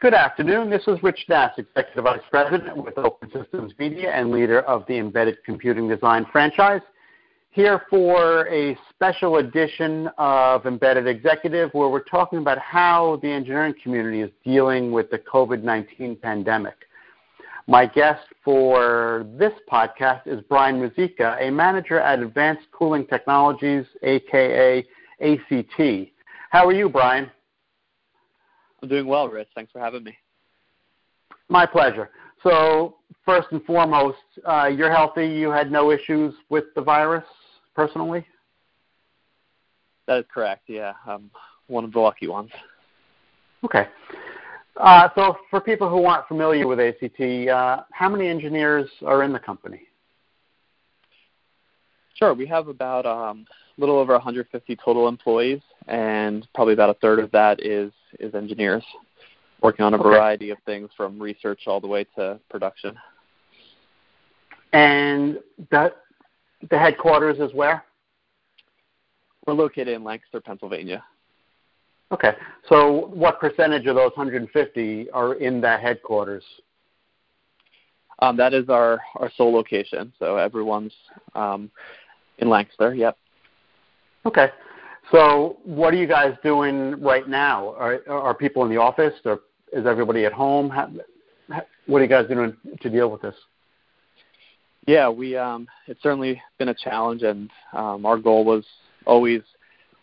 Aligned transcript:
Good 0.00 0.14
afternoon. 0.14 0.70
This 0.70 0.84
is 0.86 1.02
Rich 1.02 1.24
Nass, 1.28 1.58
Executive 1.58 2.04
Vice 2.04 2.20
President 2.30 2.84
with 2.84 2.96
Open 2.98 3.28
Systems 3.32 3.72
Media 3.80 4.12
and 4.12 4.30
leader 4.30 4.60
of 4.60 4.84
the 4.86 4.96
Embedded 4.96 5.38
Computing 5.44 5.88
Design 5.88 6.24
franchise. 6.30 6.82
Here 7.50 7.82
for 7.90 8.46
a 8.46 8.78
special 8.90 9.38
edition 9.38 10.08
of 10.16 10.66
Embedded 10.66 11.08
Executive 11.08 11.70
where 11.72 11.88
we're 11.88 12.04
talking 12.04 12.38
about 12.38 12.58
how 12.60 13.18
the 13.22 13.28
engineering 13.28 13.74
community 13.82 14.20
is 14.20 14.30
dealing 14.44 14.92
with 14.92 15.10
the 15.10 15.18
COVID 15.18 15.64
19 15.64 16.14
pandemic. 16.22 16.76
My 17.66 17.84
guest 17.84 18.22
for 18.44 19.26
this 19.36 19.52
podcast 19.68 20.28
is 20.28 20.40
Brian 20.48 20.80
Muzica, 20.80 21.42
a 21.42 21.50
manager 21.50 21.98
at 21.98 22.20
Advanced 22.20 22.70
Cooling 22.70 23.04
Technologies, 23.04 23.84
aka 24.04 24.86
ACT. 25.20 26.12
How 26.50 26.68
are 26.68 26.72
you, 26.72 26.88
Brian? 26.88 27.32
I'm 28.82 28.88
doing 28.88 29.06
well, 29.06 29.28
Rich. 29.28 29.48
Thanks 29.54 29.72
for 29.72 29.80
having 29.80 30.04
me. 30.04 30.16
My 31.48 31.66
pleasure. 31.66 32.10
So, 32.42 32.96
first 33.24 33.48
and 33.50 33.62
foremost, 33.64 34.18
uh, 34.44 34.66
you're 34.66 34.92
healthy. 34.92 35.26
You 35.26 35.50
had 35.50 35.72
no 35.72 35.90
issues 35.90 36.34
with 36.48 36.64
the 36.74 36.82
virus 36.82 37.24
personally? 37.74 38.26
That 40.06 40.18
is 40.20 40.24
correct, 40.32 40.62
yeah. 40.68 40.92
I'm 41.06 41.30
one 41.66 41.84
of 41.84 41.92
the 41.92 42.00
lucky 42.00 42.28
ones. 42.28 42.50
Okay. 43.64 43.88
Uh, 44.76 45.08
so, 45.16 45.36
for 45.50 45.60
people 45.60 45.90
who 45.90 46.04
aren't 46.04 46.28
familiar 46.28 46.66
with 46.66 46.78
ACT, 46.78 47.20
uh, 47.48 47.82
how 47.92 48.08
many 48.08 48.28
engineers 48.28 48.88
are 49.04 49.24
in 49.24 49.32
the 49.32 49.38
company? 49.38 49.82
Sure. 52.14 52.34
We 52.34 52.46
have 52.46 52.68
about 52.68 53.06
um, 53.06 53.46
little 53.78 53.96
over 53.96 54.12
150 54.12 54.76
total 54.84 55.08
employees, 55.08 55.60
and 55.86 56.46
probably 56.54 56.74
about 56.74 56.90
a 56.90 56.94
third 56.94 57.18
of 57.18 57.30
that 57.32 57.64
is 57.64 57.92
is 58.20 58.34
engineers 58.34 58.84
working 59.62 59.84
on 59.84 59.94
a 59.94 59.96
okay. 59.96 60.08
variety 60.08 60.50
of 60.50 60.58
things 60.66 60.90
from 60.96 61.20
research 61.20 61.62
all 61.66 61.80
the 61.80 61.86
way 61.86 62.04
to 62.16 62.38
production. 62.48 62.96
And 64.72 65.38
that 65.70 65.96
the 66.70 66.78
headquarters 66.78 67.38
is 67.38 67.54
where? 67.54 67.84
We're 69.46 69.54
located 69.54 69.88
in 69.88 70.04
Lancaster, 70.04 70.40
Pennsylvania. 70.40 71.02
Okay. 72.12 72.32
So, 72.68 73.06
what 73.12 73.40
percentage 73.40 73.86
of 73.86 73.96
those 73.96 74.12
150 74.14 75.10
are 75.10 75.34
in 75.34 75.60
that 75.62 75.80
headquarters? 75.80 76.44
Um, 78.20 78.36
that 78.36 78.52
is 78.52 78.68
our, 78.68 78.98
our 79.16 79.30
sole 79.36 79.52
location. 79.52 80.12
So, 80.18 80.36
everyone's 80.36 80.92
um, 81.34 81.70
in 82.38 82.48
Lancaster, 82.48 82.94
yep. 82.94 83.16
Okay. 84.28 84.50
So, 85.10 85.56
what 85.64 85.94
are 85.94 85.96
you 85.96 86.06
guys 86.06 86.34
doing 86.44 87.00
right 87.00 87.26
now? 87.26 87.70
Are, 87.78 88.00
are 88.10 88.34
people 88.34 88.62
in 88.64 88.68
the 88.68 88.76
office, 88.76 89.14
or 89.24 89.40
is 89.72 89.86
everybody 89.86 90.26
at 90.26 90.34
home? 90.34 90.68
How, 90.68 90.90
what 91.86 92.00
are 92.00 92.02
you 92.02 92.10
guys 92.10 92.28
doing 92.28 92.54
to 92.82 92.90
deal 92.90 93.10
with 93.10 93.22
this? 93.22 93.34
Yeah, 94.86 95.08
we 95.08 95.34
um, 95.34 95.66
it's 95.86 96.02
certainly 96.02 96.42
been 96.58 96.68
a 96.68 96.74
challenge, 96.74 97.22
and 97.22 97.48
um, 97.72 98.04
our 98.04 98.18
goal 98.18 98.44
was 98.44 98.66
always 99.06 99.40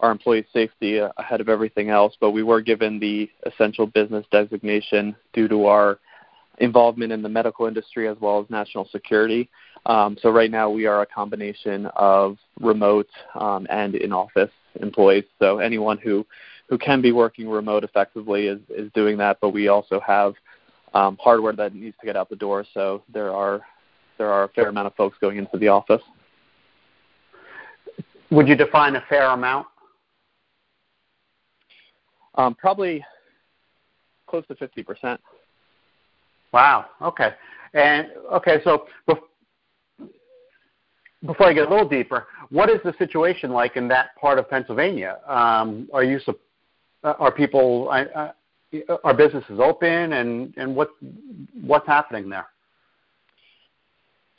our 0.00 0.10
employees' 0.10 0.46
safety 0.52 0.98
ahead 0.98 1.40
of 1.40 1.48
everything 1.48 1.88
else. 1.88 2.16
But 2.20 2.32
we 2.32 2.42
were 2.42 2.60
given 2.60 2.98
the 2.98 3.30
essential 3.46 3.86
business 3.86 4.26
designation 4.32 5.14
due 5.32 5.46
to 5.46 5.66
our 5.66 6.00
involvement 6.60 7.12
in 7.12 7.22
the 7.22 7.28
medical 7.28 7.66
industry 7.66 8.08
as 8.08 8.16
well 8.20 8.40
as 8.40 8.46
national 8.50 8.88
security. 8.90 9.48
Um, 9.86 10.16
so 10.20 10.30
right 10.30 10.50
now 10.50 10.68
we 10.70 10.86
are 10.86 11.02
a 11.02 11.06
combination 11.06 11.86
of 11.96 12.36
remote 12.60 13.08
um, 13.34 13.66
and 13.70 13.94
in-office 13.94 14.50
employees. 14.80 15.24
So 15.38 15.58
anyone 15.58 15.98
who 15.98 16.26
who 16.68 16.76
can 16.76 17.00
be 17.00 17.12
working 17.12 17.48
remote 17.48 17.82
effectively 17.84 18.48
is 18.48 18.60
is 18.68 18.90
doing 18.92 19.16
that. 19.18 19.38
But 19.40 19.50
we 19.50 19.68
also 19.68 20.00
have 20.00 20.34
um, 20.94 21.16
hardware 21.20 21.54
that 21.54 21.74
needs 21.74 21.96
to 22.00 22.06
get 22.06 22.16
out 22.16 22.28
the 22.28 22.36
door. 22.36 22.64
So 22.74 23.02
there 23.12 23.32
are 23.32 23.62
there 24.18 24.30
are 24.30 24.44
a 24.44 24.48
fair 24.48 24.68
amount 24.68 24.88
of 24.88 24.94
folks 24.94 25.16
going 25.20 25.38
into 25.38 25.56
the 25.58 25.68
office. 25.68 26.02
Would 28.30 28.48
you 28.48 28.56
define 28.56 28.96
a 28.96 29.04
fair 29.08 29.30
amount? 29.30 29.66
Um, 32.34 32.54
probably 32.54 33.04
close 34.26 34.46
to 34.48 34.54
fifty 34.54 34.82
percent. 34.82 35.20
Wow. 36.52 36.86
Okay. 37.02 37.30
And 37.74 38.08
okay, 38.32 38.60
so 38.64 38.86
before 41.26 41.46
I 41.46 41.52
get 41.52 41.66
a 41.66 41.70
little 41.70 41.88
deeper, 41.88 42.26
what 42.50 42.70
is 42.70 42.80
the 42.84 42.94
situation 42.98 43.50
like 43.50 43.76
in 43.76 43.88
that 43.88 44.16
part 44.16 44.38
of 44.38 44.48
Pennsylvania? 44.48 45.18
Um, 45.26 45.88
are 45.92 46.04
you 46.04 46.18
uh, 47.04 47.14
are 47.18 47.30
people 47.30 47.90
uh, 47.90 48.32
are 49.04 49.14
businesses 49.14 49.60
open 49.60 50.14
and 50.14 50.54
and 50.56 50.74
what 50.74 50.90
what's 51.62 51.86
happening 51.86 52.28
there? 52.28 52.46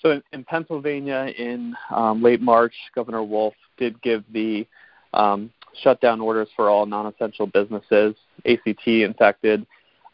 So 0.01 0.11
in, 0.11 0.23
in 0.31 0.43
Pennsylvania, 0.45 1.31
in 1.37 1.75
um, 1.93 2.23
late 2.23 2.41
March, 2.41 2.73
Governor 2.95 3.23
Wolf 3.23 3.53
did 3.77 4.01
give 4.01 4.23
the 4.31 4.65
um, 5.13 5.51
shutdown 5.83 6.21
orders 6.21 6.47
for 6.55 6.69
all 6.69 6.85
non-essential 6.85 7.47
businesses. 7.47 8.15
ACT, 8.45 8.87
in 8.87 9.13
fact, 9.17 9.41
did 9.41 9.65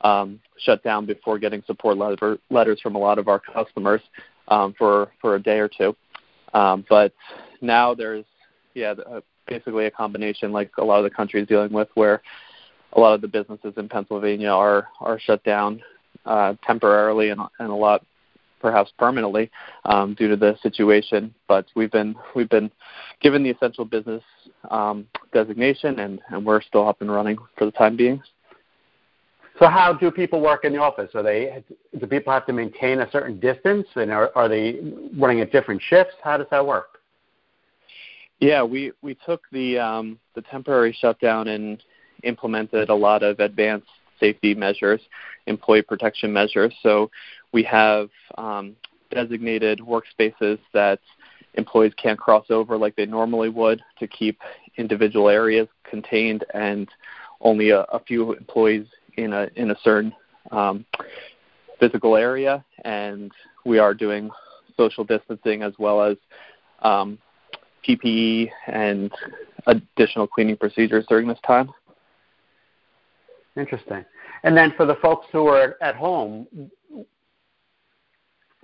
um, 0.02 0.40
shut 0.60 0.84
down 0.84 1.06
before 1.06 1.40
getting 1.40 1.64
support 1.66 1.98
letter, 1.98 2.38
letters 2.50 2.80
from 2.82 2.96
a 2.96 3.00
lot 3.00 3.18
of 3.18 3.28
our 3.28 3.40
customers 3.40 4.02
um, 4.48 4.74
for 4.78 5.12
for 5.22 5.36
a 5.36 5.42
day 5.42 5.60
or 5.60 5.70
two. 5.70 5.96
Um, 6.54 6.86
but 6.90 7.14
now 7.62 7.94
there's 7.94 8.26
yeah 8.74 8.94
uh, 9.10 9.22
basically 9.48 9.86
a 9.86 9.92
combination 9.92 10.52
like 10.52 10.72
a 10.78 10.84
lot 10.84 10.98
of 10.98 11.04
the 11.04 11.16
country 11.16 11.42
is 11.42 11.48
dealing 11.48 11.74
with 11.74 11.90
where 11.96 12.22
a 12.94 13.00
lot 13.00 13.14
of 13.14 13.22
the 13.22 13.28
businesses 13.28 13.74
in 13.78 13.90
Pennsylvania 13.90 14.50
are 14.50 14.88
are 15.00 15.20
shut 15.20 15.44
down 15.44 15.82
uh, 16.26 16.56
temporarily 16.66 17.30
and, 17.30 17.42
and 17.60 17.70
a 17.70 17.76
lot 17.76 18.06
perhaps 18.62 18.92
permanently 18.98 19.52
um, 19.86 20.16
due 20.16 20.28
to 20.28 20.36
the 20.36 20.58
situation. 20.64 21.34
But 21.48 21.66
we've 21.76 21.92
been 21.92 22.16
we've 22.36 22.50
been 22.50 22.72
given 23.22 23.44
the 23.44 23.52
essential 23.52 23.86
business 23.86 24.24
um, 24.72 25.08
designation, 25.34 26.00
and, 26.00 26.20
and 26.30 26.46
we're 26.46 26.62
still 26.62 26.88
up 26.88 27.02
and 27.02 27.12
running 27.12 27.38
for 27.58 27.66
the 27.66 27.72
time 27.72 27.96
being. 27.96 28.22
So 29.60 29.68
how 29.68 29.94
do 29.94 30.12
people 30.12 30.42
work 30.42 30.66
in 30.66 30.74
the 30.74 30.80
office? 30.80 31.12
Are 31.16 31.24
they 31.24 31.64
do 31.98 32.08
people 32.08 32.34
have 32.34 32.46
to 32.48 32.54
maintain 32.54 33.00
a 33.00 33.10
certain 33.12 33.40
distance, 33.40 33.88
and 33.96 34.12
are, 34.12 34.32
are 34.36 34.50
they 34.50 34.80
running 35.18 35.40
at 35.40 35.52
different 35.52 35.82
shifts? 35.82 36.16
How 36.22 36.38
does 36.38 36.48
that 36.52 36.66
work? 36.66 37.00
Yeah, 38.40 38.64
we 38.64 38.92
we 39.02 39.18
took 39.26 39.44
the 39.52 39.80
um, 39.80 40.20
the 40.34 40.42
temporary 40.42 40.96
shutdown 41.00 41.48
and 41.48 41.82
implemented 42.24 42.90
a 42.90 42.96
lot 42.96 43.24
of 43.24 43.40
advanced 43.40 43.88
safety 44.20 44.54
measures, 44.54 45.02
employee 45.48 45.82
protection 45.82 46.34
measures. 46.34 46.74
So 46.84 47.10
we 47.54 47.64
have 47.64 48.10
um, 48.38 48.76
designated 49.12 49.80
workspaces 49.80 50.60
that 50.74 51.00
employees 51.54 51.94
can't 51.96 52.20
cross 52.20 52.46
over 52.50 52.78
like 52.78 52.96
they 52.96 53.06
normally 53.06 53.50
would 53.50 53.82
to 54.00 54.08
keep 54.08 54.40
individual 54.78 55.30
areas 55.30 55.68
contained 55.90 56.44
and 56.54 56.90
only 57.42 57.70
a, 57.70 57.82
a 57.82 58.00
few 58.00 58.34
employees 58.34 58.88
in 59.18 59.34
a 59.34 59.50
in 59.56 59.72
a 59.72 59.76
certain 59.84 60.14
um, 60.52 60.86
physical 61.80 62.16
area, 62.16 62.64
and 62.84 63.32
we 63.66 63.80
are 63.80 63.94
doing 63.94 64.30
social 64.78 65.04
distancing 65.04 65.62
as 65.62 65.74
well 65.80 66.02
as 66.02 66.18
um, 66.82 67.18
PPE 67.88 68.50
and 68.68 69.12
additional 69.68 70.28
cleaning 70.28 70.58
procedures 70.58 71.06
during 71.08 71.28
this 71.28 71.40
time. 71.46 71.72
Interesting. 73.58 74.04
And 74.44 74.56
then 74.56 74.74
for 74.76 74.86
the 74.86 74.96
folks 74.96 75.28
who 75.32 75.48
are 75.48 75.76
at 75.82 75.96
home, 75.96 76.48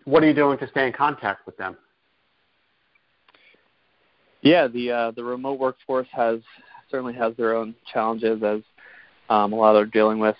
what 0.05 0.23
are 0.23 0.27
you 0.27 0.33
doing 0.33 0.57
to 0.59 0.67
stay 0.67 0.87
in 0.87 0.93
contact 0.93 1.45
with 1.45 1.57
them? 1.57 1.77
Yeah, 4.41 4.67
the 4.67 4.91
uh, 4.91 5.11
the 5.11 5.23
remote 5.23 5.59
workforce 5.59 6.07
has 6.11 6.39
certainly 6.89 7.13
has 7.13 7.35
their 7.37 7.55
own 7.55 7.75
challenges 7.91 8.43
as 8.43 8.61
um, 9.31 9.53
a 9.53 9.55
lot 9.55 9.77
are 9.77 9.85
dealing 9.85 10.19
with, 10.19 10.35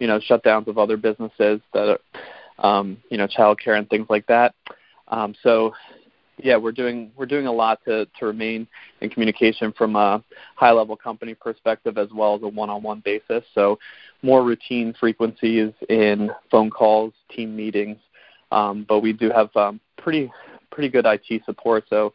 you 0.00 0.08
know, 0.08 0.18
shutdowns 0.18 0.66
of 0.66 0.78
other 0.78 0.96
businesses 0.96 1.60
that, 1.72 1.96
are, 2.58 2.66
um, 2.66 2.96
you 3.08 3.16
know, 3.16 3.28
childcare 3.28 3.78
and 3.78 3.88
things 3.88 4.06
like 4.10 4.26
that. 4.26 4.52
Um, 5.08 5.32
so, 5.44 5.72
yeah, 6.38 6.56
we're 6.56 6.72
doing 6.72 7.12
we're 7.16 7.24
doing 7.24 7.46
a 7.46 7.52
lot 7.52 7.78
to 7.86 8.06
to 8.18 8.26
remain 8.26 8.66
in 9.00 9.08
communication 9.08 9.72
from 9.72 9.94
a 9.94 10.22
high 10.56 10.72
level 10.72 10.96
company 10.96 11.34
perspective 11.34 11.96
as 11.96 12.08
well 12.12 12.34
as 12.34 12.42
a 12.42 12.48
one 12.48 12.68
on 12.68 12.82
one 12.82 13.00
basis. 13.04 13.44
So, 13.54 13.78
more 14.22 14.42
routine 14.42 14.92
frequencies 14.98 15.72
in 15.88 16.30
phone 16.50 16.68
calls, 16.68 17.14
team 17.30 17.54
meetings, 17.54 17.96
um, 18.50 18.84
but 18.88 19.00
we 19.00 19.12
do 19.12 19.30
have 19.30 19.54
um, 19.54 19.80
pretty 19.96 20.30
pretty 20.70 20.88
good 20.88 21.06
IT 21.06 21.44
support. 21.44 21.84
So 21.88 22.12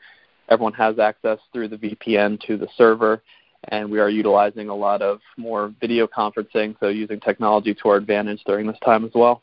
everyone 0.49 0.73
has 0.73 0.99
access 0.99 1.39
through 1.53 1.69
the 1.69 1.77
VPN 1.77 2.39
to 2.41 2.57
the 2.57 2.67
server 2.77 3.23
and 3.69 3.89
we 3.89 3.99
are 3.99 4.09
utilizing 4.09 4.69
a 4.69 4.75
lot 4.75 5.01
of 5.01 5.19
more 5.37 5.73
video 5.79 6.07
conferencing, 6.07 6.75
so 6.79 6.87
using 6.87 7.19
technology 7.19 7.73
to 7.75 7.89
our 7.89 7.97
advantage 7.97 8.41
during 8.45 8.67
this 8.67 8.77
time 8.83 9.05
as 9.05 9.11
well. 9.13 9.41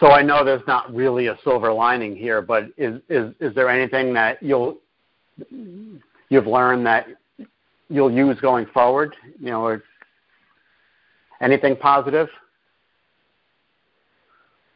So 0.00 0.10
I 0.10 0.22
know 0.22 0.44
there's 0.44 0.66
not 0.66 0.92
really 0.92 1.28
a 1.28 1.38
silver 1.44 1.72
lining 1.72 2.16
here, 2.16 2.42
but 2.42 2.64
is 2.76 3.00
is 3.08 3.34
is 3.38 3.54
there 3.54 3.68
anything 3.68 4.14
that 4.14 4.42
you'll 4.42 4.78
you've 6.28 6.46
learned 6.46 6.86
that 6.86 7.06
you'll 7.88 8.10
use 8.10 8.40
going 8.40 8.66
forward? 8.72 9.14
You 9.38 9.50
know, 9.50 9.62
or 9.62 9.82
Anything 11.44 11.76
positive? 11.76 12.28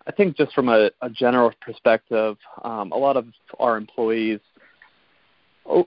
I 0.07 0.13
think 0.13 0.37
just 0.37 0.53
from 0.53 0.69
a, 0.69 0.91
a 1.01 1.11
general 1.11 1.53
perspective, 1.63 2.37
um, 2.63 2.93
a 2.93 2.97
lot 2.97 3.17
of 3.17 3.27
our 3.59 3.77
employees 3.77 4.41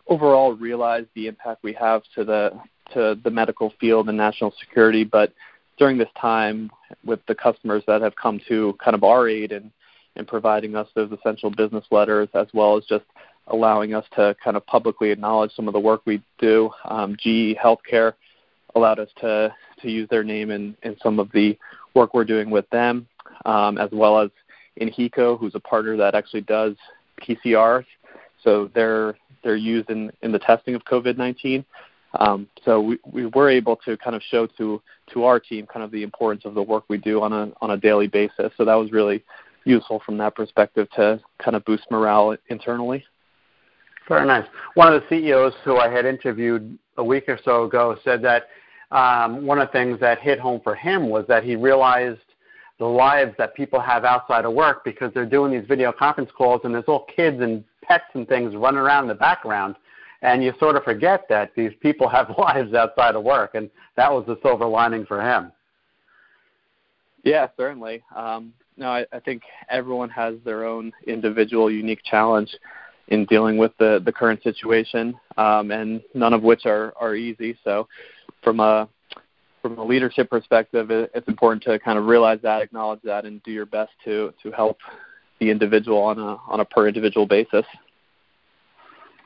overall 0.07 0.53
realize 0.53 1.05
the 1.15 1.27
impact 1.27 1.63
we 1.63 1.73
have 1.73 2.03
to 2.15 2.23
the 2.23 2.59
to 2.93 3.17
the 3.23 3.31
medical 3.31 3.73
field 3.79 4.09
and 4.09 4.17
national 4.17 4.53
security. 4.59 5.03
But 5.03 5.33
during 5.77 5.97
this 5.97 6.09
time, 6.19 6.69
with 7.05 7.19
the 7.27 7.35
customers 7.35 7.83
that 7.87 8.01
have 8.01 8.15
come 8.15 8.39
to 8.47 8.77
kind 8.83 8.95
of 8.95 9.03
our 9.03 9.27
aid 9.27 9.51
in 9.51 9.71
in 10.15 10.25
providing 10.25 10.75
us 10.75 10.87
those 10.93 11.11
essential 11.11 11.49
business 11.49 11.85
letters, 11.89 12.27
as 12.33 12.47
well 12.53 12.77
as 12.77 12.83
just 12.85 13.05
allowing 13.47 13.93
us 13.93 14.05
to 14.15 14.35
kind 14.43 14.57
of 14.57 14.65
publicly 14.65 15.09
acknowledge 15.09 15.51
some 15.55 15.67
of 15.67 15.73
the 15.73 15.79
work 15.79 16.01
we 16.05 16.21
do. 16.37 16.69
Um, 16.85 17.15
GE 17.17 17.55
Healthcare 17.57 18.13
allowed 18.75 18.99
us 18.99 19.09
to 19.21 19.53
to 19.81 19.89
use 19.89 20.07
their 20.09 20.23
name 20.23 20.51
in 20.51 20.75
in 20.83 20.97
some 21.01 21.19
of 21.19 21.31
the 21.31 21.57
work 21.93 22.13
we're 22.13 22.25
doing 22.25 22.49
with 22.49 22.69
them 22.69 23.07
um, 23.45 23.77
as 23.77 23.89
well 23.91 24.19
as 24.19 24.29
Inhico, 24.79 25.39
who's 25.39 25.55
a 25.55 25.59
partner 25.59 25.97
that 25.97 26.15
actually 26.15 26.41
does 26.41 26.75
PCRs. 27.21 27.85
So 28.43 28.69
they're 28.73 29.15
they're 29.43 29.55
used 29.55 29.89
in, 29.89 30.11
in 30.21 30.31
the 30.31 30.39
testing 30.39 30.75
of 30.75 30.83
COVID-19. 30.85 31.65
Um, 32.19 32.47
so 32.65 32.81
we, 32.81 32.99
we 33.09 33.25
were 33.27 33.49
able 33.49 33.77
to 33.85 33.95
kind 33.97 34.15
of 34.15 34.21
show 34.23 34.45
to 34.57 34.81
to 35.13 35.23
our 35.23 35.39
team 35.39 35.65
kind 35.65 35.83
of 35.83 35.91
the 35.91 36.03
importance 36.03 36.43
of 36.43 36.53
the 36.53 36.61
work 36.61 36.83
we 36.89 36.97
do 36.97 37.21
on 37.21 37.31
a 37.31 37.51
on 37.61 37.71
a 37.71 37.77
daily 37.77 38.07
basis. 38.07 38.51
So 38.57 38.65
that 38.65 38.75
was 38.75 38.91
really 38.91 39.23
useful 39.63 40.01
from 40.05 40.17
that 40.17 40.35
perspective 40.35 40.89
to 40.95 41.21
kind 41.41 41.55
of 41.55 41.63
boost 41.63 41.83
morale 41.89 42.35
internally. 42.49 43.05
Very 44.09 44.27
nice. 44.27 44.45
One 44.73 44.91
of 44.91 45.01
the 45.01 45.07
CEOs 45.09 45.53
who 45.63 45.77
I 45.77 45.89
had 45.89 46.05
interviewed 46.05 46.77
a 46.97 47.03
week 47.03 47.29
or 47.29 47.39
so 47.45 47.63
ago 47.63 47.95
said 48.03 48.21
that 48.23 48.47
um, 48.91 49.45
one 49.45 49.59
of 49.59 49.69
the 49.69 49.71
things 49.71 49.99
that 50.01 50.19
hit 50.19 50.39
home 50.39 50.59
for 50.63 50.75
him 50.75 51.07
was 51.07 51.23
that 51.27 51.43
he 51.43 51.55
realized 51.55 52.19
the 52.79 52.85
lives 52.85 53.33
that 53.37 53.55
people 53.55 53.79
have 53.79 54.03
outside 54.03 54.43
of 54.43 54.53
work 54.53 54.83
because 54.83 55.13
they're 55.13 55.25
doing 55.25 55.51
these 55.51 55.67
video 55.67 55.93
conference 55.93 56.31
calls 56.35 56.61
and 56.63 56.73
there's 56.73 56.83
all 56.87 57.05
kids 57.15 57.39
and 57.41 57.63
pets 57.81 58.05
and 58.13 58.27
things 58.27 58.55
running 58.55 58.79
around 58.79 59.03
in 59.03 59.09
the 59.09 59.15
background 59.15 59.75
and 60.21 60.43
you 60.43 60.53
sort 60.59 60.75
of 60.75 60.83
forget 60.83 61.25
that 61.29 61.51
these 61.55 61.71
people 61.79 62.07
have 62.07 62.33
lives 62.37 62.73
outside 62.73 63.15
of 63.15 63.23
work 63.23 63.55
and 63.55 63.69
that 63.95 64.11
was 64.11 64.25
the 64.27 64.37
silver 64.41 64.65
lining 64.65 65.05
for 65.05 65.21
him. 65.21 65.51
Yeah 67.23 67.47
certainly. 67.57 68.03
Um, 68.15 68.53
no 68.77 68.89
I, 68.89 69.05
I 69.11 69.19
think 69.19 69.43
everyone 69.69 70.09
has 70.09 70.35
their 70.45 70.65
own 70.65 70.91
individual 71.07 71.71
unique 71.71 72.01
challenge 72.03 72.49
in 73.07 73.25
dealing 73.25 73.57
with 73.57 73.71
the 73.77 74.01
the 74.05 74.11
current 74.11 74.41
situation 74.43 75.13
um, 75.37 75.71
and 75.71 76.01
none 76.13 76.33
of 76.33 76.43
which 76.43 76.65
are 76.65 76.93
are 76.99 77.15
easy. 77.15 77.57
So 77.63 77.87
from 78.43 78.59
a 78.59 78.87
from 79.61 79.77
a 79.77 79.83
leadership 79.83 80.29
perspective, 80.29 80.89
it's 80.89 81.27
important 81.27 81.61
to 81.63 81.77
kind 81.79 81.99
of 81.99 82.05
realize 82.05 82.39
that, 82.41 82.63
acknowledge 82.63 83.01
that, 83.03 83.25
and 83.25 83.43
do 83.43 83.51
your 83.51 83.65
best 83.65 83.91
to 84.05 84.33
to 84.41 84.51
help 84.51 84.77
the 85.41 85.49
individual 85.49 85.97
on 85.97 86.19
a 86.19 86.37
on 86.47 86.61
a 86.61 86.65
per 86.65 86.87
individual 86.87 87.25
basis. 87.25 87.65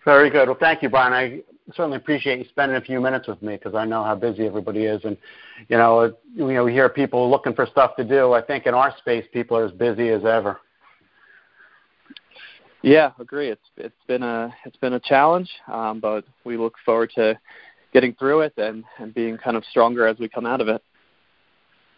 Very 0.06 0.31
good. 0.31 0.47
Well, 0.47 0.57
thank 0.59 0.81
you, 0.81 0.89
Brian. 0.89 1.13
I 1.13 1.41
certainly 1.75 1.97
appreciate 1.97 2.39
you 2.39 2.45
spending 2.50 2.77
a 2.77 2.81
few 2.81 3.01
minutes 3.01 3.27
with 3.27 3.41
me 3.41 3.57
because 3.57 3.75
I 3.75 3.85
know 3.85 4.03
how 4.03 4.15
busy 4.15 4.47
everybody 4.47 4.85
is, 4.85 5.03
and 5.03 5.17
you 5.67 5.77
know, 5.77 6.15
you 6.33 6.53
know, 6.53 6.63
we 6.63 6.71
hear 6.71 6.89
people 6.89 7.29
looking 7.29 7.53
for 7.53 7.67
stuff 7.67 7.95
to 7.97 8.03
do. 8.03 8.33
I 8.33 8.41
think 8.41 8.65
in 8.65 8.73
our 8.73 8.95
space, 8.97 9.25
people 9.33 9.57
are 9.57 9.65
as 9.65 9.71
busy 9.73 10.09
as 10.09 10.23
ever. 10.25 10.57
Yeah, 12.81 13.12
agree. 13.19 13.50
It's 13.50 13.67
it's 13.77 14.03
been 14.07 14.23
a 14.23 14.56
it's 14.63 14.77
been 14.77 14.94
a 14.94 15.00
challenge, 15.00 15.50
um, 15.71 16.00
but 16.00 16.23
we 16.45 16.56
look 16.56 16.75
forward 16.85 17.12
to 17.15 17.38
getting 17.91 18.13
through 18.13 18.41
it 18.41 18.53
and, 18.57 18.83
and 19.00 19.13
being 19.13 19.38
kind 19.38 19.57
of 19.57 19.65
stronger 19.65 20.07
as 20.07 20.17
we 20.17 20.29
come 20.29 20.45
out 20.45 20.62
of 20.62 20.69
it. 20.69 20.81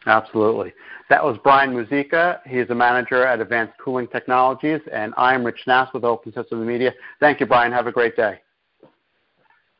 Absolutely. 0.05 0.73
That 1.09 1.23
was 1.23 1.37
Brian 1.43 1.73
Muzica. 1.73 2.39
He 2.45 2.59
is 2.59 2.69
a 2.69 2.75
manager 2.75 3.25
at 3.25 3.41
Advanced 3.41 3.73
Cooling 3.83 4.07
Technologies, 4.07 4.81
and 4.91 5.13
I'm 5.17 5.43
Rich 5.43 5.61
Nass 5.67 5.89
with 5.93 6.03
Open 6.03 6.33
Systems 6.33 6.65
Media. 6.65 6.93
Thank 7.19 7.39
you, 7.39 7.45
Brian. 7.45 7.71
Have 7.71 7.87
a 7.87 7.91
great 7.91 8.15
day. 8.15 8.39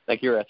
Thank 0.06 0.24
you, 0.24 0.34
Rich. 0.34 0.50